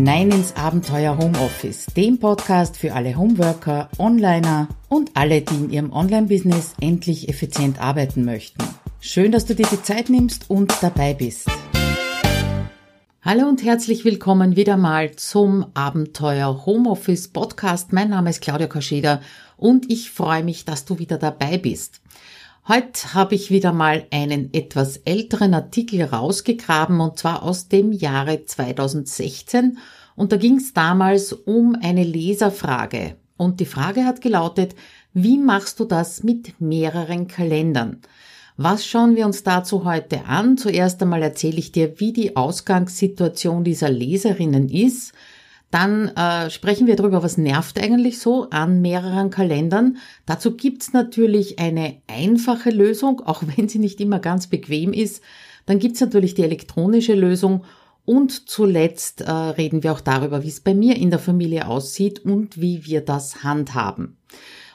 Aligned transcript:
hinein 0.00 0.30
ins 0.30 0.56
Abenteuer 0.56 1.18
Homeoffice, 1.18 1.84
dem 1.94 2.18
Podcast 2.18 2.78
für 2.78 2.94
alle 2.94 3.18
Homeworker, 3.18 3.90
Onliner 3.98 4.68
und 4.88 5.10
alle, 5.12 5.42
die 5.42 5.54
in 5.56 5.70
ihrem 5.70 5.92
Online-Business 5.92 6.72
endlich 6.80 7.28
effizient 7.28 7.78
arbeiten 7.82 8.24
möchten. 8.24 8.64
Schön, 9.00 9.30
dass 9.30 9.44
du 9.44 9.54
dir 9.54 9.66
die 9.70 9.82
Zeit 9.82 10.08
nimmst 10.08 10.48
und 10.48 10.72
dabei 10.80 11.12
bist. 11.12 11.50
Hallo 13.20 13.46
und 13.46 13.62
herzlich 13.62 14.06
willkommen 14.06 14.56
wieder 14.56 14.78
mal 14.78 15.14
zum 15.16 15.66
Abenteuer 15.74 16.64
Homeoffice 16.64 17.28
Podcast. 17.28 17.92
Mein 17.92 18.08
Name 18.08 18.30
ist 18.30 18.40
Claudia 18.40 18.68
Kascheda 18.68 19.20
und 19.58 19.90
ich 19.90 20.10
freue 20.10 20.42
mich, 20.42 20.64
dass 20.64 20.86
du 20.86 20.98
wieder 20.98 21.18
dabei 21.18 21.58
bist. 21.58 22.00
Heute 22.70 23.14
habe 23.14 23.34
ich 23.34 23.50
wieder 23.50 23.72
mal 23.72 24.06
einen 24.12 24.54
etwas 24.54 24.98
älteren 24.98 25.54
Artikel 25.54 26.04
rausgegraben 26.04 27.00
und 27.00 27.18
zwar 27.18 27.42
aus 27.42 27.66
dem 27.66 27.90
Jahre 27.90 28.44
2016 28.44 29.78
und 30.14 30.30
da 30.30 30.36
ging 30.36 30.58
es 30.58 30.72
damals 30.72 31.32
um 31.32 31.76
eine 31.82 32.04
Leserfrage 32.04 33.16
und 33.36 33.58
die 33.58 33.64
Frage 33.64 34.04
hat 34.04 34.20
gelautet, 34.20 34.76
wie 35.12 35.36
machst 35.36 35.80
du 35.80 35.84
das 35.84 36.22
mit 36.22 36.60
mehreren 36.60 37.26
Kalendern? 37.26 38.02
Was 38.56 38.86
schauen 38.86 39.16
wir 39.16 39.26
uns 39.26 39.42
dazu 39.42 39.84
heute 39.84 40.26
an? 40.26 40.56
Zuerst 40.56 41.02
einmal 41.02 41.24
erzähle 41.24 41.58
ich 41.58 41.72
dir, 41.72 41.98
wie 41.98 42.12
die 42.12 42.36
Ausgangssituation 42.36 43.64
dieser 43.64 43.90
Leserinnen 43.90 44.68
ist, 44.68 45.12
dann 45.70 46.08
äh, 46.08 46.50
sprechen 46.50 46.86
wir 46.86 46.96
darüber, 46.96 47.22
was 47.22 47.38
nervt 47.38 47.80
eigentlich 47.80 48.18
so 48.18 48.50
an 48.50 48.80
mehreren 48.80 49.30
Kalendern. 49.30 49.98
Dazu 50.26 50.56
gibt's 50.56 50.92
natürlich 50.92 51.58
eine 51.58 51.98
einfache 52.08 52.70
Lösung, 52.70 53.20
auch 53.24 53.42
wenn 53.56 53.68
sie 53.68 53.78
nicht 53.78 54.00
immer 54.00 54.18
ganz 54.18 54.48
bequem 54.48 54.92
ist. 54.92 55.22
Dann 55.66 55.78
gibt's 55.78 56.00
natürlich 56.00 56.34
die 56.34 56.42
elektronische 56.42 57.14
Lösung. 57.14 57.64
Und 58.04 58.48
zuletzt 58.48 59.20
äh, 59.20 59.30
reden 59.30 59.84
wir 59.84 59.92
auch 59.92 60.00
darüber, 60.00 60.42
wie 60.42 60.48
es 60.48 60.60
bei 60.60 60.74
mir 60.74 60.96
in 60.96 61.10
der 61.10 61.18
Familie 61.20 61.68
aussieht 61.68 62.18
und 62.24 62.60
wie 62.60 62.84
wir 62.84 63.02
das 63.02 63.44
handhaben. 63.44 64.16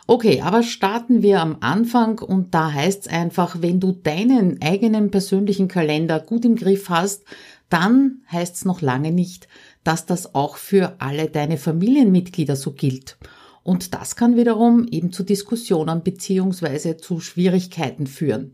Okay, 0.08 0.42
aber 0.42 0.62
starten 0.62 1.24
wir 1.24 1.42
am 1.42 1.58
Anfang 1.62 2.20
und 2.20 2.54
da 2.54 2.72
heißt's 2.72 3.08
einfach, 3.08 3.58
wenn 3.62 3.80
du 3.80 3.92
deinen 3.92 4.62
eigenen 4.62 5.10
persönlichen 5.10 5.68
Kalender 5.68 6.20
gut 6.20 6.46
im 6.46 6.56
Griff 6.56 6.90
hast, 6.90 7.24
dann 7.70 8.22
heißt's 8.32 8.66
noch 8.66 8.82
lange 8.82 9.12
nicht, 9.12 9.48
dass 9.86 10.06
das 10.06 10.36
auch 10.36 10.58
für 10.58 10.96
alle 11.00 11.30
deine 11.30 11.58
Familienmitglieder 11.58 12.58
so 12.58 12.74
gilt. 12.74 13.18
Und 13.64 13.94
das 13.94 14.18
kann 14.18 14.36
wiederum 14.36 14.86
eben 14.92 15.14
zu 15.14 15.24
Diskussionen 15.24 16.04
beziehungsweise 16.04 16.98
zu 16.98 17.22
Schwierigkeiten 17.22 18.06
führen. 18.06 18.52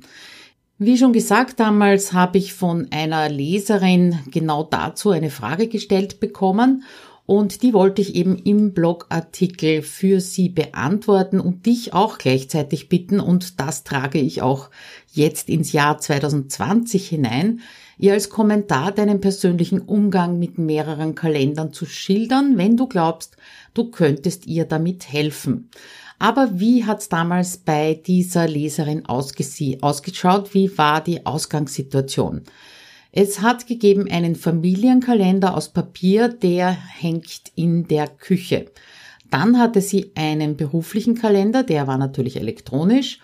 Wie 0.78 0.98
schon 0.98 1.14
gesagt, 1.14 1.60
damals 1.60 2.14
habe 2.14 2.38
ich 2.38 2.54
von 2.54 2.88
einer 2.92 3.30
Leserin 3.30 4.20
genau 4.32 4.64
dazu 4.64 5.12
eine 5.12 5.30
Frage 5.30 5.68
gestellt 5.68 6.20
bekommen 6.20 6.84
und 7.32 7.64
die 7.64 7.72
wollte 7.72 8.02
ich 8.02 8.16
eben 8.16 8.38
im 8.40 8.74
Blogartikel 8.74 9.84
für 9.84 10.20
Sie 10.20 10.50
beantworten 10.50 11.40
und 11.40 11.66
dich 11.66 11.94
auch 11.94 12.18
gleichzeitig 12.18 12.90
bitten 12.90 13.22
und 13.22 13.62
das 13.62 13.86
trage 13.86 14.20
ich 14.20 14.42
auch 14.42 14.70
jetzt 15.14 15.48
ins 15.48 15.72
Jahr 15.72 15.98
2020 15.98 17.08
hinein, 17.08 17.62
ihr 17.98 18.12
als 18.12 18.30
Kommentar 18.30 18.92
deinen 18.92 19.22
persönlichen 19.22 19.80
Umgang 19.80 20.40
mit 20.40 20.58
mehreren 20.58 21.16
Kalendern 21.16 21.72
zu 21.72 21.86
schildern, 21.86 22.58
wenn 22.58 22.76
du 22.76 22.86
glaubst, 22.86 23.38
du 23.74 23.86
könntest 23.92 24.46
ihr 24.46 24.66
damit 24.66 25.08
helfen. 25.08 25.70
Aber 26.20 26.60
wie 26.60 26.84
hat's 26.84 27.08
damals 27.08 27.56
bei 27.60 27.94
dieser 27.94 28.46
Leserin 28.46 29.06
ausgeschaut? 29.06 30.54
Wie 30.54 30.78
war 30.78 31.02
die 31.02 31.26
Ausgangssituation? 31.26 32.42
Es 33.12 33.42
hat 33.42 33.68
gegeben 33.68 34.08
einen 34.10 34.36
Familienkalender 34.36 35.56
aus 35.56 35.70
Papier, 35.70 36.30
der 36.30 36.72
hängt 36.72 37.52
in 37.56 37.88
der 37.88 38.08
Küche. 38.08 38.68
Dann 39.30 39.58
hatte 39.58 39.82
sie 39.82 40.12
einen 40.16 40.56
beruflichen 40.58 41.16
Kalender, 41.16 41.64
der 41.64 41.88
war 41.88 41.98
natürlich 41.98 42.38
elektronisch 42.38 43.20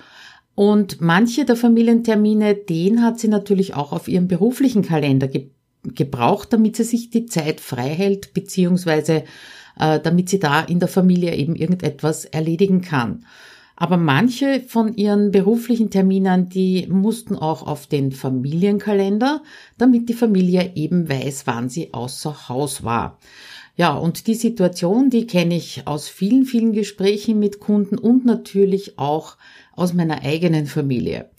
und 0.55 1.01
manche 1.01 1.45
der 1.45 1.55
Familientermine, 1.55 2.55
den 2.55 3.03
hat 3.03 3.19
sie 3.19 3.27
natürlich 3.27 3.75
auch 3.75 3.91
auf 3.91 4.07
ihrem 4.07 4.27
beruflichen 4.27 4.81
Kalender 4.81 5.27
ge 5.27 5.51
gebraucht, 5.83 6.51
damit 6.51 6.75
sie 6.75 6.83
sich 6.83 7.11
die 7.11 7.27
Zeit 7.27 7.61
frei 7.61 7.89
hält, 7.89 8.33
beziehungsweise 8.33 9.23
äh, 9.79 9.99
damit 10.01 10.27
sie 10.27 10.39
da 10.39 10.61
in 10.61 10.79
der 10.79 10.89
Familie 10.89 11.35
eben 11.35 11.55
irgendetwas 11.55 12.25
erledigen 12.25 12.81
kann. 12.81 13.23
Aber 13.79 13.97
manche 13.97 14.61
von 14.61 14.95
ihren 14.95 15.29
beruflichen 15.29 15.91
Terminen, 15.91 16.49
die 16.49 16.87
mussten 16.87 17.35
auch 17.35 17.61
auf 17.61 17.85
den 17.85 18.11
Familienkalender, 18.11 19.43
damit 19.77 20.09
die 20.09 20.15
Familie 20.15 20.71
eben 20.73 21.07
weiß, 21.07 21.45
wann 21.45 21.69
sie 21.69 21.93
außer 21.93 22.49
Haus 22.49 22.83
war. 22.83 23.19
Ja, 23.77 23.93
und 23.93 24.25
die 24.25 24.33
Situation, 24.33 25.11
die 25.11 25.27
kenne 25.27 25.55
ich 25.55 25.85
aus 25.85 26.09
vielen, 26.09 26.45
vielen 26.45 26.73
Gesprächen 26.73 27.37
mit 27.37 27.59
Kunden 27.59 27.99
und 27.99 28.25
natürlich 28.25 28.97
auch 28.97 29.37
aus 29.75 29.93
meiner 29.93 30.23
eigenen 30.23 30.65
Familie. 30.65 31.29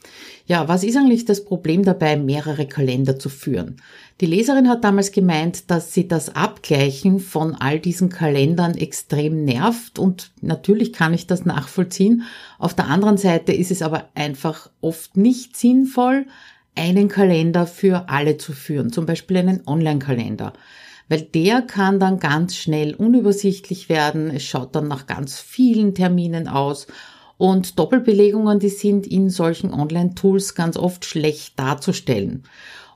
Ja, 0.47 0.69
was 0.69 0.85
ist 0.85 0.97
eigentlich 0.97 1.25
das 1.25 1.45
Problem 1.45 1.85
dabei, 1.85 2.17
mehrere 2.17 2.67
Kalender 2.67 3.19
zu 3.19 3.29
führen? 3.29 3.83
Die 4.21 4.27
Leserin 4.27 4.69
hat 4.69 4.85
damals 4.85 5.11
gemeint, 5.11 5.69
dass 5.69 5.93
sie 5.93 6.07
das 6.07 6.37
Abgleichen 6.37 7.19
von 7.19 7.57
all 7.57 7.81
diesen 7.81 8.09
Kalendern 8.09 8.77
extrem 8.77 9.45
nervt 9.45 9.99
und 9.99 10.31
natürlich 10.41 10.93
kann 10.93 11.15
ich 11.15 11.27
das 11.27 11.45
nachvollziehen. 11.45 12.23
Auf 12.61 12.73
der 12.73 12.87
anderen 12.87 13.19
Seite 13.19 13.53
ist 13.53 13.73
es 13.73 13.83
aber 13.83 14.11
einfach 14.15 14.71
oft 14.81 15.17
nicht 15.17 15.57
sinnvoll, 15.57 16.27
einen 16.77 17.09
Kalender 17.09 17.67
für 17.67 18.09
alle 18.09 18.37
zu 18.37 18.53
führen, 18.53 18.93
zum 18.93 19.07
Beispiel 19.07 19.39
einen 19.39 19.67
Online-Kalender 19.67 20.53
weil 21.09 21.23
der 21.23 21.63
kann 21.63 22.01
dann 22.01 22.19
ganz 22.19 22.57
schnell 22.57 22.95
unübersichtlich 22.95 23.89
werden. 23.89 24.31
Es 24.31 24.43
schaut 24.43 24.75
dann 24.75 24.89
nach 24.89 25.07
ganz 25.07 25.39
vielen 25.39 25.95
Terminen 25.95 26.49
aus 26.49 26.87
und 27.37 27.79
Doppelbelegungen, 27.79 28.59
die 28.59 28.69
sind 28.69 29.07
in 29.07 29.31
solchen 29.31 29.73
Online-Tools 29.73 30.55
ganz 30.55 30.77
oft 30.77 31.05
schlecht 31.05 31.59
darzustellen. 31.59 32.45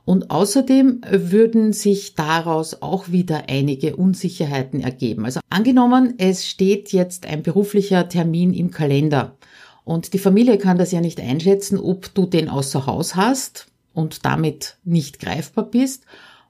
Und 0.05 0.31
außerdem 0.31 1.01
würden 1.09 1.71
sich 1.71 2.13
daraus 2.15 2.81
auch 2.81 3.09
wieder 3.09 3.43
einige 3.47 3.95
Unsicherheiten 3.95 4.81
ergeben. 4.81 5.23
Also 5.23 5.39
angenommen, 5.49 6.15
es 6.17 6.45
steht 6.45 6.91
jetzt 6.91 7.25
ein 7.25 7.41
beruflicher 7.41 8.09
Termin 8.09 8.53
im 8.53 8.69
Kalender 8.69 9.37
und 9.85 10.13
die 10.13 10.19
Familie 10.19 10.57
kann 10.57 10.77
das 10.77 10.91
ja 10.91 11.01
nicht 11.01 11.19
einschätzen, 11.19 11.77
ob 11.79 12.13
du 12.13 12.25
den 12.25 12.49
außer 12.49 12.85
Haus 12.85 13.15
hast 13.15 13.67
und 13.93 14.25
damit 14.25 14.77
nicht 14.83 15.19
greifbar 15.19 15.65
bist 15.65 16.05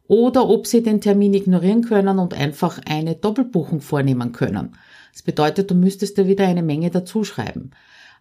oder 0.07 0.49
ob 0.49 0.67
sie 0.67 0.83
den 0.83 1.01
Termin 1.01 1.33
ignorieren 1.33 1.83
können 1.83 2.19
und 2.19 2.33
einfach 2.33 2.79
eine 2.85 3.15
Doppelbuchung 3.15 3.81
vornehmen 3.81 4.31
können. 4.31 4.75
Das 5.11 5.21
bedeutet, 5.21 5.69
du 5.71 5.75
müsstest 5.75 6.17
da 6.17 6.27
wieder 6.27 6.47
eine 6.47 6.63
Menge 6.63 6.89
dazuschreiben. 6.89 7.71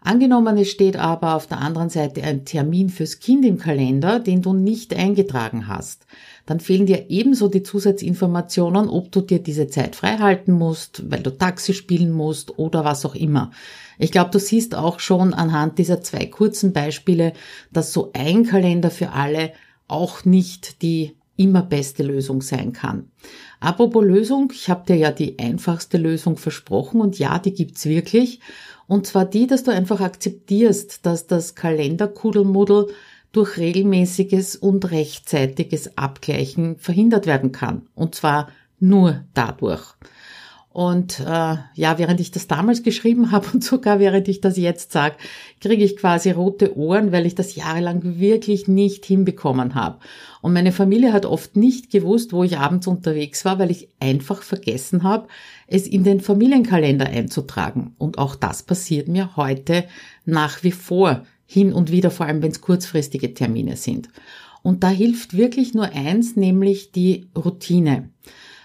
Angenommen, 0.04 0.58
es 0.58 0.68
steht 0.68 0.96
aber 0.96 1.36
auf 1.36 1.46
der 1.46 1.58
anderen 1.58 1.88
Seite 1.88 2.24
ein 2.24 2.44
Termin 2.44 2.88
fürs 2.88 3.20
Kind 3.20 3.44
im 3.44 3.56
Kalender, 3.56 4.18
den 4.18 4.42
du 4.42 4.52
nicht 4.52 4.94
eingetragen 4.96 5.68
hast. 5.68 6.06
Dann 6.44 6.58
fehlen 6.58 6.86
dir 6.86 7.08
ebenso 7.08 7.46
die 7.46 7.62
Zusatzinformationen, 7.62 8.88
ob 8.88 9.12
du 9.12 9.20
dir 9.20 9.38
diese 9.38 9.68
Zeit 9.68 9.94
freihalten 9.94 10.54
musst, 10.54 11.08
weil 11.08 11.20
du 11.20 11.30
Taxi 11.30 11.72
spielen 11.72 12.10
musst 12.10 12.58
oder 12.58 12.84
was 12.84 13.06
auch 13.06 13.14
immer. 13.14 13.52
Ich 13.96 14.10
glaube, 14.10 14.30
du 14.30 14.40
siehst 14.40 14.74
auch 14.74 14.98
schon 14.98 15.34
anhand 15.34 15.78
dieser 15.78 16.00
zwei 16.00 16.26
kurzen 16.26 16.72
Beispiele, 16.72 17.32
dass 17.72 17.92
so 17.92 18.10
ein 18.12 18.44
Kalender 18.44 18.90
für 18.90 19.12
alle 19.12 19.52
auch 19.86 20.24
nicht 20.24 20.82
die 20.82 21.14
immer 21.42 21.62
beste 21.62 22.02
Lösung 22.02 22.40
sein 22.40 22.72
kann. 22.72 23.10
Apropos 23.60 24.04
Lösung, 24.04 24.52
ich 24.54 24.70
habe 24.70 24.86
dir 24.86 24.96
ja 24.96 25.10
die 25.10 25.38
einfachste 25.38 25.98
Lösung 25.98 26.36
versprochen 26.36 27.00
und 27.00 27.18
ja, 27.18 27.38
die 27.38 27.52
gibt's 27.52 27.84
wirklich. 27.84 28.40
Und 28.86 29.06
zwar 29.06 29.24
die, 29.24 29.46
dass 29.46 29.64
du 29.64 29.70
einfach 29.70 30.00
akzeptierst, 30.00 31.04
dass 31.04 31.26
das 31.26 31.54
Kalenderkudelmuddel 31.54 32.88
durch 33.32 33.56
regelmäßiges 33.56 34.56
und 34.56 34.90
rechtzeitiges 34.90 35.96
Abgleichen 35.96 36.76
verhindert 36.76 37.26
werden 37.26 37.52
kann. 37.52 37.88
Und 37.94 38.14
zwar 38.14 38.48
nur 38.78 39.24
dadurch. 39.34 39.94
Und 40.72 41.20
äh, 41.20 41.56
ja, 41.74 41.98
während 41.98 42.18
ich 42.20 42.30
das 42.30 42.46
damals 42.46 42.82
geschrieben 42.82 43.30
habe 43.30 43.46
und 43.52 43.62
sogar 43.62 43.98
während 43.98 44.26
ich 44.28 44.40
das 44.40 44.56
jetzt 44.56 44.92
sage, 44.92 45.16
kriege 45.60 45.84
ich 45.84 45.96
quasi 45.96 46.30
rote 46.30 46.76
Ohren, 46.76 47.12
weil 47.12 47.26
ich 47.26 47.34
das 47.34 47.54
jahrelang 47.54 48.18
wirklich 48.18 48.68
nicht 48.68 49.04
hinbekommen 49.04 49.74
habe. 49.74 49.98
Und 50.40 50.54
meine 50.54 50.72
Familie 50.72 51.12
hat 51.12 51.26
oft 51.26 51.56
nicht 51.56 51.90
gewusst, 51.90 52.32
wo 52.32 52.42
ich 52.42 52.56
abends 52.56 52.86
unterwegs 52.86 53.44
war, 53.44 53.58
weil 53.58 53.70
ich 53.70 53.90
einfach 54.00 54.42
vergessen 54.42 55.02
habe, 55.02 55.28
es 55.66 55.86
in 55.86 56.04
den 56.04 56.20
Familienkalender 56.20 57.06
einzutragen. 57.06 57.94
Und 57.98 58.16
auch 58.16 58.34
das 58.34 58.62
passiert 58.62 59.08
mir 59.08 59.36
heute 59.36 59.84
nach 60.24 60.62
wie 60.62 60.72
vor 60.72 61.24
hin 61.44 61.74
und 61.74 61.90
wieder, 61.90 62.10
vor 62.10 62.24
allem 62.24 62.42
wenn 62.42 62.50
es 62.50 62.62
kurzfristige 62.62 63.34
Termine 63.34 63.76
sind. 63.76 64.08
Und 64.62 64.84
da 64.84 64.88
hilft 64.88 65.36
wirklich 65.36 65.74
nur 65.74 65.92
eins, 65.92 66.34
nämlich 66.34 66.92
die 66.92 67.26
Routine. 67.36 68.08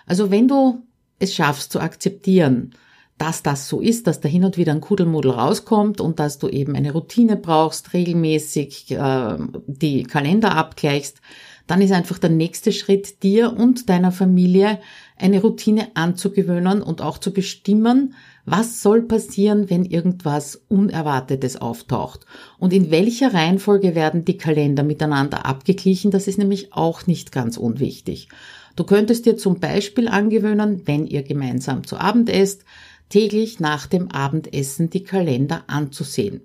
Also 0.06 0.32
wenn 0.32 0.48
du 0.48 0.87
es 1.20 1.34
schaffst 1.34 1.72
zu 1.72 1.80
akzeptieren, 1.80 2.74
dass 3.18 3.42
das 3.42 3.68
so 3.68 3.82
ist, 3.82 4.06
dass 4.06 4.20
da 4.20 4.30
hin 4.30 4.46
und 4.46 4.58
wieder 4.58 4.72
ein 4.72 4.82
Kudelmudel 4.82 5.32
rauskommt 5.32 6.02
und 6.02 6.20
dass 6.20 6.38
du 6.38 6.50
eben 6.50 6.76
eine 6.76 6.92
Routine 6.92 7.36
brauchst, 7.36 7.94
regelmäßig 7.94 8.92
äh, 8.92 9.38
die 9.66 10.04
Kalender 10.04 10.56
abgleichst, 10.56 11.22
dann 11.66 11.82
ist 11.82 11.92
einfach 11.92 12.18
der 12.18 12.30
nächste 12.30 12.72
Schritt, 12.72 13.24
dir 13.24 13.54
und 13.54 13.90
deiner 13.90 14.12
Familie 14.12 14.80
eine 15.18 15.42
Routine 15.42 15.90
anzugewöhnen 15.96 16.82
und 16.82 17.02
auch 17.02 17.18
zu 17.18 17.34
bestimmen, 17.34 18.14
was 18.46 18.82
soll 18.82 19.02
passieren, 19.02 19.70
wenn 19.70 19.84
irgendwas 19.84 20.62
Unerwartetes 20.70 21.58
auftaucht? 21.58 22.26
Und 22.58 22.72
in 22.72 22.92
welcher 22.92 23.34
Reihenfolge 23.34 23.94
werden 23.94 24.24
die 24.24 24.38
Kalender 24.38 24.84
miteinander 24.84 25.46
abgeglichen? 25.46 26.12
Das 26.12 26.28
ist 26.28 26.38
nämlich 26.38 26.72
auch 26.72 27.08
nicht 27.08 27.34
ganz 27.34 27.58
unwichtig. 27.58 28.30
Du 28.78 28.84
könntest 28.84 29.26
dir 29.26 29.36
zum 29.38 29.60
Beispiel 29.60 30.08
angewöhnen, 30.08 30.84
wenn 30.86 31.08
ihr 31.08 31.24
gemeinsam 31.24 31.86
zu 31.86 31.98
Abend 31.98 32.30
esst, 32.30 32.64
täglich 33.10 33.60
nach 33.60 33.88
dem 33.88 34.12
Abendessen 34.12 34.92
die 34.92 35.04
Kalender 35.04 35.64
anzusehen. 35.66 36.42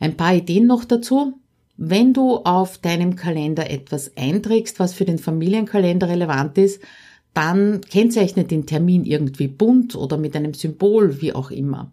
Ein 0.00 0.16
paar 0.16 0.34
Ideen 0.34 0.66
noch 0.66 0.84
dazu. 0.84 1.34
Wenn 1.76 2.12
du 2.12 2.38
auf 2.38 2.78
deinem 2.78 3.14
Kalender 3.14 3.70
etwas 3.70 4.16
einträgst, 4.16 4.80
was 4.80 4.94
für 4.94 5.04
den 5.04 5.18
Familienkalender 5.18 6.08
relevant 6.08 6.58
ist, 6.58 6.82
dann 7.34 7.80
kennzeichne 7.82 8.44
den 8.44 8.66
Termin 8.66 9.04
irgendwie 9.04 9.46
bunt 9.46 9.94
oder 9.94 10.18
mit 10.18 10.34
einem 10.34 10.54
Symbol, 10.54 11.22
wie 11.22 11.32
auch 11.32 11.52
immer. 11.52 11.92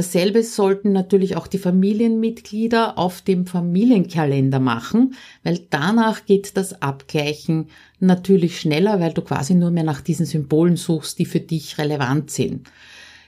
Dasselbe 0.00 0.42
sollten 0.42 0.92
natürlich 0.92 1.36
auch 1.36 1.46
die 1.46 1.58
Familienmitglieder 1.58 2.96
auf 2.96 3.20
dem 3.20 3.44
Familienkalender 3.44 4.58
machen, 4.58 5.14
weil 5.42 5.60
danach 5.68 6.24
geht 6.24 6.56
das 6.56 6.80
Abgleichen 6.80 7.66
natürlich 7.98 8.58
schneller, 8.58 8.98
weil 8.98 9.12
du 9.12 9.20
quasi 9.20 9.52
nur 9.52 9.70
mehr 9.70 9.84
nach 9.84 10.00
diesen 10.00 10.24
Symbolen 10.24 10.76
suchst, 10.76 11.18
die 11.18 11.26
für 11.26 11.40
dich 11.40 11.76
relevant 11.76 12.30
sind. 12.30 12.70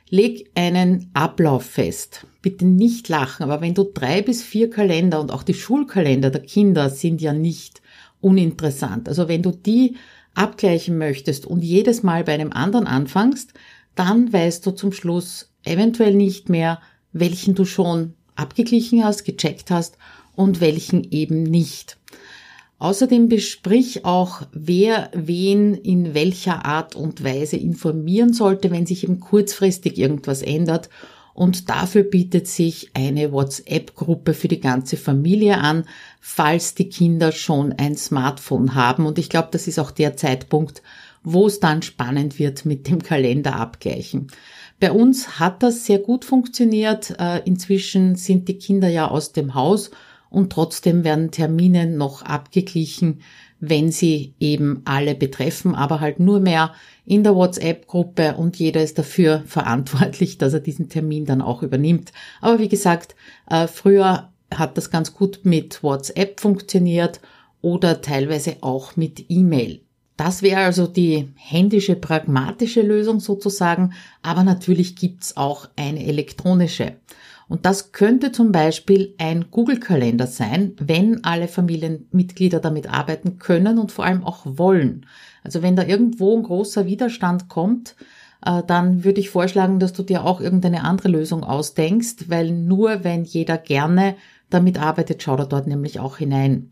Leg 0.09 0.49
einen 0.55 1.11
Ablauf 1.13 1.67
fest. 1.67 2.27
Bitte 2.41 2.65
nicht 2.65 3.11
lachen, 3.11 3.43
aber 3.43 3.61
wenn 3.61 3.75
du 3.75 3.85
drei 3.85 4.23
bis 4.23 4.43
vier 4.43 4.71
Kalender 4.71 5.21
und 5.21 5.31
auch 5.31 5.43
die 5.43 5.53
Schulkalender 5.53 6.31
der 6.31 6.41
Kinder 6.41 6.89
sind 6.89 7.21
ja 7.21 7.35
nicht 7.35 7.83
uninteressant. 8.23 9.11
Also 9.11 9.29
wenn 9.29 9.43
du 9.43 9.51
die 9.51 9.97
abgleichen 10.33 10.97
möchtest 10.97 11.45
und 11.45 11.63
jedes 11.63 12.03
Mal 12.03 12.25
bei 12.25 12.33
einem 12.33 12.51
anderen 12.51 12.87
anfängst, 12.87 13.53
dann 13.95 14.33
weißt 14.33 14.65
du 14.65 14.71
zum 14.71 14.93
Schluss 14.93 15.52
eventuell 15.65 16.15
nicht 16.15 16.49
mehr, 16.49 16.81
welchen 17.13 17.55
du 17.55 17.65
schon 17.65 18.15
abgeglichen 18.35 19.05
hast, 19.05 19.25
gecheckt 19.25 19.71
hast 19.71 19.99
und 20.35 20.61
welchen 20.61 21.11
eben 21.11 21.43
nicht. 21.43 21.99
Außerdem 22.79 23.29
besprich 23.29 24.05
auch, 24.05 24.43
wer 24.53 25.11
wen 25.15 25.75
in 25.75 26.15
welcher 26.15 26.65
Art 26.65 26.97
und 26.97 27.23
Weise 27.23 27.57
informieren 27.57 28.33
sollte, 28.33 28.73
wenn 28.73 28.87
sich 28.87 29.05
eben 29.05 29.21
kurzfristig 29.21 29.99
irgendwas 29.99 30.43
ändert 30.43 30.89
und 31.35 31.71
dafür 31.71 32.03
bietet 32.03 32.47
sich 32.47 32.91
eine 32.95 33.33
WhatsApp-Gruppe 33.33 34.35
für 34.35 34.49
die 34.49 34.61
ganze 34.61 34.97
Familie 34.97 35.59
an, 35.59 35.85
falls 36.21 36.75
die 36.75 36.89
Kinder 36.89 37.33
schon 37.33 37.73
ein 37.73 37.97
Smartphone 37.97 38.75
haben. 38.75 39.07
Und 39.07 39.19
ich 39.19 39.31
glaube, 39.31 39.49
das 39.51 39.67
ist 39.67 39.79
auch 39.79 39.91
der 39.91 40.17
Zeitpunkt, 40.17 40.83
wo 41.23 41.47
es 41.47 41.61
dann 41.61 41.83
spannend 41.83 42.39
wird 42.39 42.65
mit 42.65 42.89
dem 42.89 43.03
Kalender 43.03 43.57
abgleichen. 43.57 44.29
Bei 44.83 44.91
uns 44.91 45.39
hat 45.39 45.63
das 45.63 45.87
sehr 45.87 46.01
gut 46.01 46.25
funktioniert. 46.25 47.15
Äh, 47.21 47.43
inzwischen 47.45 48.17
sind 48.17 48.49
die 48.49 48.59
Kinder 48.59 48.89
ja 48.89 49.07
aus 49.07 49.31
dem 49.31 49.55
Haus 49.55 49.93
und 50.29 50.51
trotzdem 50.51 51.05
werden 51.05 51.31
Termine 51.31 51.87
noch 51.87 52.23
abgeglichen, 52.23 53.21
wenn 53.61 53.93
sie 53.93 54.35
eben 54.41 54.83
alle 54.85 55.15
betreffen, 55.15 55.77
aber 55.77 56.01
halt 56.01 56.19
nur 56.19 56.41
mehr 56.41 56.73
in 57.07 57.23
der 57.23 57.37
WhatsApp-Gruppe 57.37 58.35
und 58.37 58.57
jeder 58.57 58.83
ist 58.83 58.99
dafür 58.99 59.45
verantwortlich, 59.47 60.37
dass 60.39 60.53
er 60.53 60.59
diesen 60.59 60.89
Termin 60.89 61.27
dann 61.27 61.43
auch 61.43 61.63
übernimmt. 61.63 62.11
Aber 62.41 62.59
wie 62.59 62.69
gesagt, 62.69 63.15
äh, 63.49 63.69
früher 63.69 64.33
hat 64.53 64.77
das 64.77 64.91
ganz 64.91 65.15
gut 65.15 65.43
mit 65.45 65.85
WhatsApp 65.85 66.41
funktioniert 66.41 67.21
oder 67.61 68.01
teilweise 68.01 68.57
auch 68.63 68.97
mit 68.97 69.27
E-Mail. 69.29 69.83
Das 70.17 70.43
wäre 70.43 70.61
also 70.61 70.87
die 70.87 71.31
händische, 71.37 71.97
pragmatische 71.97 72.83
Lösung 72.83 73.21
sozusagen, 73.21 73.95
aber 74.23 74.45
natürlich 74.45 74.97
gibt's 74.97 75.37
auch 75.37 75.69
eine 75.77 76.05
elektronische. 76.05 76.97
Und 77.49 77.67
das 77.67 77.93
könnte 77.93 78.33
zum 78.33 78.53
Beispiel 78.53 79.15
ein 79.19 79.51
Google-Kalender 79.51 80.27
sein, 80.27 80.75
wenn 80.79 81.25
alle 81.25 81.49
Familienmitglieder 81.49 82.61
damit 82.61 82.89
arbeiten 82.89 83.39
können 83.39 83.79
und 83.79 83.93
vor 83.93 84.05
allem 84.05 84.25
auch 84.25 84.41
wollen. 84.45 85.07
Also 85.45 85.63
wenn 85.63 85.77
da 85.77 85.85
irgendwo 85.85 86.37
ein 86.37 86.45
großer 86.45 86.87
Widerstand 86.87 87.49
kommt, 87.49 87.97
äh, 88.45 88.63
dann 88.67 89.05
würde 89.05 89.21
ich 89.21 89.31
vorschlagen, 89.31 89.81
dass 89.81 89.93
du 89.93 90.03
dir 90.03 90.25
auch 90.25 90.41
irgendeine 90.41 90.85
andere 90.85 91.09
Lösung 91.09 91.45
ausdenkst, 91.45 92.29
weil 92.29 92.53
nur 92.53 93.05
wenn 93.05 93.25
jeder 93.25 93.59
gerne 93.59 94.17
damit 94.51 94.81
arbeitet, 94.81 95.23
schaut 95.23 95.41
er 95.41 95.47
dort 95.47 95.67
nämlich 95.67 96.01
auch 96.01 96.19
hinein. 96.19 96.71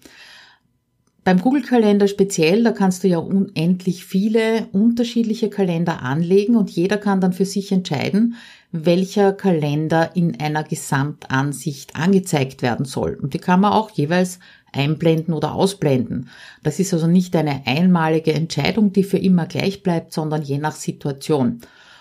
Beim 1.22 1.38
Google-Kalender 1.38 2.08
speziell, 2.08 2.64
da 2.64 2.72
kannst 2.72 3.04
du 3.04 3.08
ja 3.08 3.18
unendlich 3.18 4.06
viele 4.06 4.68
unterschiedliche 4.72 5.50
Kalender 5.50 6.02
anlegen 6.02 6.56
und 6.56 6.70
jeder 6.70 6.96
kann 6.96 7.20
dann 7.20 7.34
für 7.34 7.44
sich 7.44 7.70
entscheiden, 7.72 8.36
welcher 8.72 9.32
Kalender 9.32 10.16
in 10.16 10.40
einer 10.40 10.64
Gesamtansicht 10.64 11.94
angezeigt 11.94 12.62
werden 12.62 12.86
soll. 12.86 13.18
Und 13.20 13.34
die 13.34 13.38
kann 13.38 13.60
man 13.60 13.72
auch 13.72 13.90
jeweils 13.90 14.38
einblenden 14.72 15.34
oder 15.34 15.52
ausblenden. 15.52 16.30
Das 16.62 16.78
ist 16.78 16.94
also 16.94 17.06
nicht 17.06 17.36
eine 17.36 17.66
einmalige 17.66 18.32
Entscheidung, 18.32 18.92
die 18.92 19.04
für 19.04 19.18
immer 19.18 19.46
gleich 19.46 19.82
bleibt, 19.82 20.14
sondern 20.14 20.42
je 20.42 20.58
nach 20.58 20.74
Situation. 20.74 21.60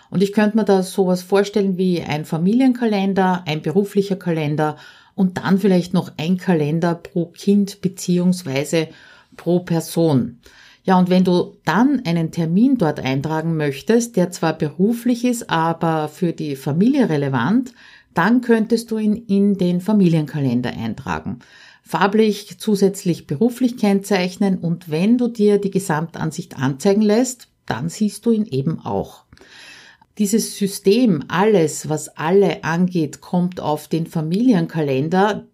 Und 0.09 0.23
ich 0.23 0.31
könnte 0.31 0.57
mir 0.57 0.65
da 0.65 0.81
sowas 0.81 1.23
vorstellen 1.23 1.77
wie 1.77 2.01
ein 2.01 2.25
Familienkalender, 2.25 3.43
ein 3.45 3.61
beruflicher 3.61 4.15
Kalender 4.15 4.77
und 5.19 5.37
dann 5.37 5.57
vielleicht 5.57 5.93
noch 5.93 6.13
ein 6.15 6.37
Kalender 6.37 6.95
pro 6.95 7.25
Kind 7.25 7.81
beziehungsweise 7.81 8.87
pro 9.35 9.59
Person. 9.59 10.39
Ja, 10.85 10.97
und 10.97 11.09
wenn 11.09 11.25
du 11.25 11.57
dann 11.65 12.03
einen 12.05 12.31
Termin 12.31 12.77
dort 12.77 13.01
eintragen 13.01 13.57
möchtest, 13.57 14.15
der 14.15 14.31
zwar 14.31 14.57
beruflich 14.57 15.25
ist, 15.25 15.49
aber 15.49 16.07
für 16.07 16.31
die 16.31 16.55
Familie 16.55 17.09
relevant, 17.09 17.73
dann 18.13 18.39
könntest 18.39 18.91
du 18.91 18.97
ihn 18.97 19.13
in 19.13 19.57
den 19.57 19.81
Familienkalender 19.81 20.69
eintragen. 20.69 21.39
Farblich 21.83 22.57
zusätzlich 22.57 23.27
beruflich 23.27 23.75
kennzeichnen 23.75 24.57
und 24.57 24.89
wenn 24.89 25.17
du 25.17 25.27
dir 25.27 25.59
die 25.59 25.71
Gesamtansicht 25.71 26.57
anzeigen 26.57 27.01
lässt, 27.01 27.49
dann 27.65 27.89
siehst 27.89 28.25
du 28.25 28.31
ihn 28.31 28.45
eben 28.45 28.79
auch. 28.79 29.25
Dieses 30.19 30.57
System, 30.57 31.23
alles, 31.29 31.87
was 31.87 32.09
alle 32.09 32.65
angeht, 32.65 33.21
kommt 33.21 33.61
auf 33.61 33.87
den 33.87 34.05
Familienkalender. 34.05 35.47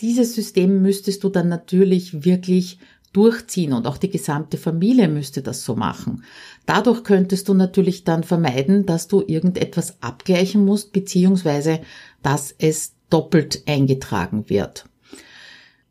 Dieses 0.00 0.34
System 0.34 0.82
müsstest 0.82 1.24
du 1.24 1.30
dann 1.30 1.48
natürlich 1.48 2.22
wirklich 2.22 2.78
durchziehen 3.14 3.72
und 3.72 3.86
auch 3.86 3.96
die 3.96 4.10
gesamte 4.10 4.58
Familie 4.58 5.08
müsste 5.08 5.40
das 5.40 5.64
so 5.64 5.76
machen. 5.76 6.24
Dadurch 6.66 7.04
könntest 7.04 7.48
du 7.48 7.54
natürlich 7.54 8.04
dann 8.04 8.22
vermeiden, 8.22 8.84
dass 8.84 9.08
du 9.08 9.22
irgendetwas 9.26 10.02
abgleichen 10.02 10.64
musst, 10.64 10.92
beziehungsweise 10.92 11.80
dass 12.22 12.54
es 12.58 12.92
doppelt 13.08 13.62
eingetragen 13.66 14.48
wird. 14.48 14.86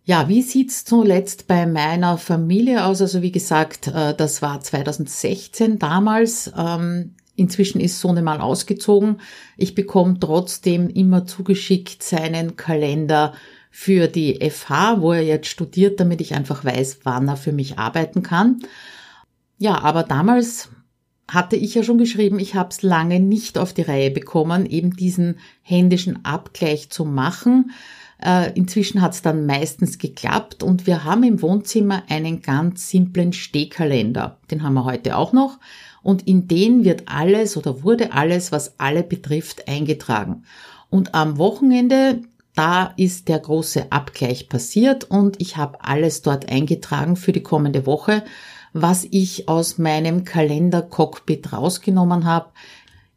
Ja, 0.03 0.27
wie 0.29 0.41
sieht's 0.41 0.83
zuletzt 0.83 1.47
bei 1.47 1.65
meiner 1.65 2.17
Familie 2.17 2.85
aus? 2.85 3.01
Also 3.01 3.21
wie 3.21 3.31
gesagt, 3.31 3.87
äh, 3.87 4.15
das 4.15 4.41
war 4.41 4.59
2016 4.59 5.79
damals. 5.79 6.51
Inzwischen 7.35 7.79
ist 7.79 7.99
Sohnemann 7.99 8.41
ausgezogen. 8.41 9.21
Ich 9.57 9.75
bekomme 9.75 10.19
trotzdem 10.19 10.89
immer 10.89 11.25
zugeschickt 11.25 12.03
seinen 12.03 12.55
Kalender 12.55 13.33
für 13.71 14.07
die 14.07 14.39
FH, 14.49 15.01
wo 15.01 15.13
er 15.13 15.23
jetzt 15.23 15.47
studiert, 15.47 15.99
damit 15.99 16.19
ich 16.21 16.35
einfach 16.35 16.65
weiß, 16.65 16.99
wann 17.03 17.29
er 17.29 17.37
für 17.37 17.53
mich 17.53 17.79
arbeiten 17.79 18.21
kann. 18.21 18.59
Ja, 19.57 19.79
aber 19.81 20.03
damals 20.03 20.69
hatte 21.29 21.55
ich 21.55 21.73
ja 21.75 21.83
schon 21.83 21.97
geschrieben, 21.97 22.39
ich 22.39 22.55
habe 22.55 22.69
es 22.69 22.81
lange 22.81 23.21
nicht 23.21 23.57
auf 23.57 23.73
die 23.73 23.83
Reihe 23.83 24.11
bekommen, 24.11 24.65
eben 24.65 24.95
diesen 24.95 25.37
händischen 25.61 26.25
Abgleich 26.25 26.89
zu 26.89 27.05
machen. 27.05 27.71
Äh, 28.21 28.51
inzwischen 28.53 29.01
hat 29.01 29.13
es 29.13 29.21
dann 29.21 29.45
meistens 29.45 29.97
geklappt 29.97 30.61
und 30.61 30.85
wir 30.85 31.05
haben 31.05 31.23
im 31.23 31.41
Wohnzimmer 31.41 32.03
einen 32.09 32.41
ganz 32.41 32.89
simplen 32.89 33.31
Stehkalender. 33.31 34.39
Den 34.51 34.61
haben 34.61 34.73
wir 34.73 34.83
heute 34.83 35.15
auch 35.15 35.31
noch. 35.31 35.57
Und 36.03 36.27
in 36.27 36.47
den 36.47 36.83
wird 36.83 37.03
alles 37.05 37.57
oder 37.57 37.83
wurde 37.83 38.13
alles, 38.13 38.51
was 38.51 38.79
alle 38.79 39.03
betrifft, 39.03 39.67
eingetragen. 39.67 40.43
Und 40.89 41.13
am 41.13 41.37
Wochenende 41.37 42.21
da 42.55 42.93
ist 42.97 43.29
der 43.29 43.39
große 43.39 43.91
Abgleich 43.91 44.49
passiert 44.49 45.05
und 45.05 45.39
ich 45.39 45.55
habe 45.55 45.83
alles 45.83 46.21
dort 46.21 46.49
eingetragen 46.49 47.15
für 47.15 47.31
die 47.31 47.43
kommende 47.43 47.85
Woche, 47.85 48.23
was 48.73 49.05
ich 49.09 49.47
aus 49.47 49.77
meinem 49.77 50.25
Kalender-Cockpit 50.25 51.53
rausgenommen 51.53 52.25
habe, 52.25 52.49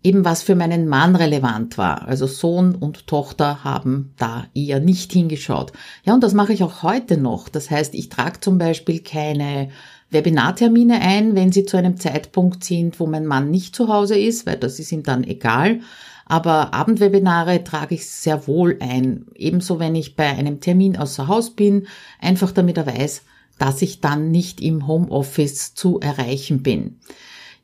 eben 0.05 0.25
was 0.25 0.43
für 0.43 0.55
meinen 0.55 0.87
Mann 0.87 1.17
relevant 1.17 1.79
war. 1.79 2.07
Also 2.07 2.27
Sohn 2.27 2.75
und 2.75 3.07
Tochter 3.07 3.65
haben 3.65 4.13
da 4.19 4.45
eher 4.55 4.79
nicht 4.79 5.13
hingeschaut. 5.13 5.73
Ja, 6.05 6.13
und 6.15 6.23
das 6.23 6.35
mache 6.35 6.53
ich 6.53 6.63
auch 6.63 6.83
heute 6.83 7.17
noch. 7.17 7.49
Das 7.49 7.71
heißt, 7.71 7.95
ich 7.95 8.11
trage 8.11 8.41
zum 8.41 8.59
Beispiel 8.59 9.01
keine 9.01 9.71
Webinartermine 10.11 11.01
ein, 11.01 11.35
wenn 11.35 11.53
sie 11.53 11.65
zu 11.65 11.79
einem 11.79 11.97
Zeitpunkt 11.97 12.63
sind, 12.63 13.01
wo 13.01 13.07
mein 13.07 13.27
Mann 13.27 13.51
nicht 13.51 13.75
zu 13.75 13.89
Hause 13.89 14.19
ist, 14.19 14.47
weil 14.47 14.59
das 14.59 14.79
ist 14.79 14.93
ihm 14.93 15.03
dann 15.03 15.25
egal. 15.25 15.81
Aber 16.27 16.75
Abendwebinare 16.75 17.65
trage 17.65 17.95
ich 17.95 18.09
sehr 18.09 18.47
wohl 18.47 18.77
ein. 18.81 19.27
Ebenso, 19.35 19.79
wenn 19.79 19.95
ich 19.95 20.17
bei 20.17 20.29
einem 20.29 20.61
Termin 20.61 20.97
außer 20.97 21.29
Haus 21.29 21.51
bin, 21.51 21.87
einfach 22.21 22.53
damit 22.53 22.77
er 22.77 22.87
weiß, 22.87 23.23
dass 23.59 23.81
ich 23.83 24.01
dann 24.01 24.31
nicht 24.31 24.61
im 24.61 24.87
Homeoffice 24.87 25.75
zu 25.75 25.99
erreichen 26.01 26.63
bin. 26.63 26.99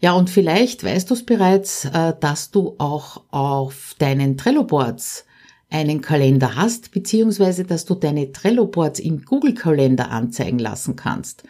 Ja, 0.01 0.15
und 0.15 0.31
vielleicht 0.31 0.83
weißt 0.83 1.11
du 1.11 1.15
es 1.15 1.27
bereits, 1.27 1.85
äh, 1.85 2.15
dass 2.19 2.51
du 2.51 2.75
auch 2.79 3.23
auf 3.31 3.95
deinen 3.99 4.39
Trello-Boards 4.39 5.27
einen 5.69 6.01
Kalender 6.01 6.57
hast, 6.57 6.91
beziehungsweise 6.91 7.65
dass 7.65 7.85
du 7.85 7.95
deine 7.95 8.33
Trello-Boards 8.33 8.99
im 8.99 9.25
Google-Kalender 9.25 10.11
anzeigen 10.11 10.59
lassen 10.59 10.97
kannst. 10.97 11.45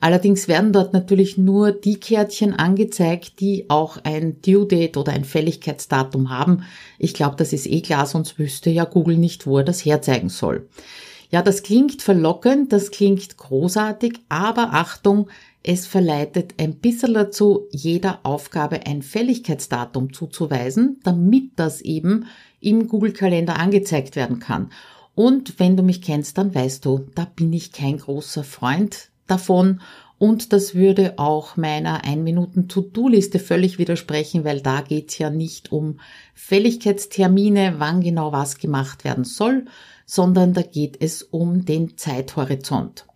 Allerdings 0.00 0.48
werden 0.48 0.72
dort 0.72 0.92
natürlich 0.92 1.38
nur 1.38 1.70
die 1.70 2.00
Kärtchen 2.00 2.54
angezeigt, 2.54 3.38
die 3.38 3.70
auch 3.70 3.98
ein 4.02 4.42
Due 4.42 4.66
Date 4.66 4.96
oder 4.96 5.12
ein 5.12 5.24
Fälligkeitsdatum 5.24 6.28
haben. 6.28 6.64
Ich 6.98 7.14
glaube, 7.14 7.36
das 7.36 7.52
ist 7.52 7.66
eh 7.66 7.82
klar, 7.82 8.06
sonst 8.06 8.36
wüsste 8.36 8.68
ja 8.68 8.84
Google 8.84 9.16
nicht, 9.16 9.46
wo 9.46 9.58
er 9.58 9.64
das 9.64 9.84
herzeigen 9.84 10.28
soll. 10.28 10.68
Ja, 11.30 11.40
das 11.40 11.62
klingt 11.62 12.02
verlockend, 12.02 12.72
das 12.72 12.90
klingt 12.90 13.36
großartig, 13.36 14.18
aber 14.28 14.74
Achtung, 14.74 15.28
es 15.62 15.86
verleitet 15.86 16.54
ein 16.58 16.76
bisschen 16.76 17.14
dazu, 17.14 17.68
jeder 17.70 18.20
Aufgabe 18.24 18.86
ein 18.86 19.02
Fälligkeitsdatum 19.02 20.12
zuzuweisen, 20.12 21.00
damit 21.04 21.52
das 21.56 21.80
eben 21.80 22.26
im 22.60 22.88
Google-Kalender 22.88 23.58
angezeigt 23.58 24.16
werden 24.16 24.40
kann. 24.40 24.70
Und 25.14 25.58
wenn 25.58 25.76
du 25.76 25.82
mich 25.82 26.02
kennst, 26.02 26.38
dann 26.38 26.54
weißt 26.54 26.84
du, 26.84 27.06
da 27.14 27.24
bin 27.24 27.52
ich 27.52 27.72
kein 27.72 27.98
großer 27.98 28.44
Freund 28.44 29.10
davon 29.26 29.80
und 30.18 30.52
das 30.52 30.76
würde 30.76 31.18
auch 31.18 31.56
meiner 31.56 32.04
1-Minuten-To-Do-Liste 32.04 33.40
völlig 33.40 33.78
widersprechen, 33.78 34.44
weil 34.44 34.60
da 34.60 34.80
geht's 34.80 35.18
ja 35.18 35.30
nicht 35.30 35.72
um 35.72 35.98
Fälligkeitstermine, 36.34 37.74
wann 37.78 38.00
genau 38.00 38.30
was 38.30 38.58
gemacht 38.58 39.04
werden 39.04 39.24
soll, 39.24 39.64
sondern 40.06 40.54
da 40.54 40.62
geht 40.62 40.96
es 41.00 41.22
um 41.22 41.64
den 41.64 41.96
Zeithorizont. 41.96 43.06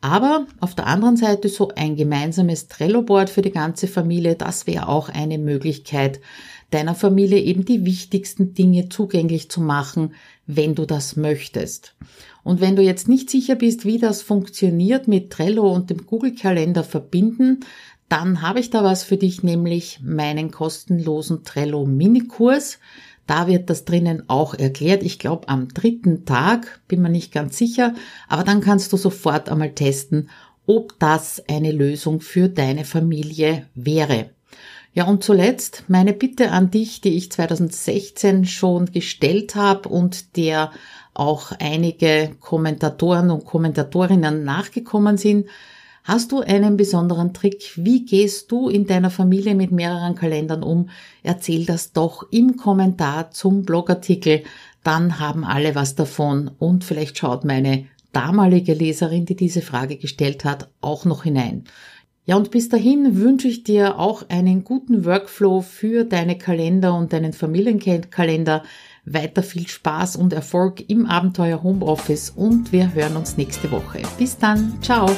Aber 0.00 0.46
auf 0.60 0.74
der 0.74 0.86
anderen 0.86 1.16
Seite 1.16 1.48
so 1.48 1.70
ein 1.74 1.96
gemeinsames 1.96 2.68
Trello-Board 2.68 3.30
für 3.30 3.42
die 3.42 3.50
ganze 3.50 3.88
Familie, 3.88 4.36
das 4.36 4.66
wäre 4.66 4.88
auch 4.88 5.08
eine 5.08 5.38
Möglichkeit, 5.38 6.20
deiner 6.70 6.94
Familie 6.94 7.40
eben 7.40 7.64
die 7.64 7.84
wichtigsten 7.84 8.54
Dinge 8.54 8.88
zugänglich 8.88 9.50
zu 9.50 9.60
machen, 9.60 10.14
wenn 10.46 10.74
du 10.74 10.84
das 10.84 11.16
möchtest. 11.16 11.96
Und 12.44 12.60
wenn 12.60 12.76
du 12.76 12.82
jetzt 12.82 13.08
nicht 13.08 13.28
sicher 13.30 13.56
bist, 13.56 13.84
wie 13.84 13.98
das 13.98 14.22
funktioniert 14.22 15.08
mit 15.08 15.30
Trello 15.30 15.72
und 15.72 15.90
dem 15.90 16.06
Google-Kalender 16.06 16.84
verbinden, 16.84 17.60
dann 18.08 18.40
habe 18.40 18.60
ich 18.60 18.70
da 18.70 18.84
was 18.84 19.02
für 19.02 19.16
dich, 19.16 19.42
nämlich 19.42 20.00
meinen 20.02 20.50
kostenlosen 20.50 21.44
Trello 21.44 21.84
Minikurs. 21.84 22.78
Da 23.28 23.46
wird 23.46 23.68
das 23.68 23.84
drinnen 23.84 24.24
auch 24.28 24.54
erklärt. 24.54 25.02
Ich 25.02 25.18
glaube 25.18 25.50
am 25.50 25.68
dritten 25.68 26.24
Tag, 26.24 26.80
bin 26.88 27.02
mir 27.02 27.10
nicht 27.10 27.30
ganz 27.30 27.58
sicher, 27.58 27.94
aber 28.26 28.42
dann 28.42 28.62
kannst 28.62 28.90
du 28.92 28.96
sofort 28.96 29.50
einmal 29.50 29.74
testen, 29.74 30.30
ob 30.66 30.98
das 30.98 31.44
eine 31.46 31.70
Lösung 31.70 32.22
für 32.22 32.48
deine 32.48 32.86
Familie 32.86 33.66
wäre. 33.74 34.30
Ja, 34.94 35.04
und 35.04 35.22
zuletzt 35.22 35.84
meine 35.88 36.14
Bitte 36.14 36.52
an 36.52 36.70
dich, 36.70 37.02
die 37.02 37.16
ich 37.16 37.30
2016 37.30 38.46
schon 38.46 38.86
gestellt 38.86 39.54
habe 39.54 39.90
und 39.90 40.38
der 40.38 40.72
auch 41.12 41.52
einige 41.58 42.34
Kommentatoren 42.40 43.30
und 43.30 43.44
Kommentatorinnen 43.44 44.42
nachgekommen 44.42 45.18
sind. 45.18 45.48
Hast 46.04 46.32
du 46.32 46.40
einen 46.40 46.76
besonderen 46.76 47.34
Trick? 47.34 47.72
Wie 47.76 48.04
gehst 48.04 48.50
du 48.50 48.68
in 48.68 48.86
deiner 48.86 49.10
Familie 49.10 49.54
mit 49.54 49.72
mehreren 49.72 50.14
Kalendern 50.14 50.62
um? 50.62 50.88
Erzähl 51.22 51.66
das 51.66 51.92
doch 51.92 52.26
im 52.30 52.56
Kommentar 52.56 53.30
zum 53.30 53.62
Blogartikel. 53.62 54.42
Dann 54.84 55.18
haben 55.18 55.44
alle 55.44 55.74
was 55.74 55.94
davon 55.94 56.50
und 56.58 56.84
vielleicht 56.84 57.18
schaut 57.18 57.44
meine 57.44 57.86
damalige 58.12 58.74
Leserin, 58.74 59.26
die 59.26 59.36
diese 59.36 59.60
Frage 59.60 59.96
gestellt 59.96 60.44
hat, 60.44 60.70
auch 60.80 61.04
noch 61.04 61.24
hinein. 61.24 61.64
Ja, 62.28 62.36
und 62.36 62.50
bis 62.50 62.68
dahin 62.68 63.16
wünsche 63.16 63.48
ich 63.48 63.64
dir 63.64 63.98
auch 63.98 64.28
einen 64.28 64.62
guten 64.62 65.06
Workflow 65.06 65.62
für 65.62 66.04
deine 66.04 66.36
Kalender 66.36 66.94
und 66.94 67.14
deinen 67.14 67.32
Familienkalender. 67.32 68.64
Weiter 69.06 69.42
viel 69.42 69.66
Spaß 69.66 70.16
und 70.16 70.34
Erfolg 70.34 70.90
im 70.90 71.06
Abenteuer 71.06 71.62
Homeoffice 71.62 72.28
und 72.28 72.70
wir 72.70 72.92
hören 72.92 73.16
uns 73.16 73.38
nächste 73.38 73.70
Woche. 73.70 74.02
Bis 74.18 74.36
dann, 74.36 74.74
ciao! 74.82 75.08